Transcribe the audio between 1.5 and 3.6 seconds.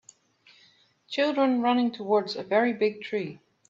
running towards a very big tree.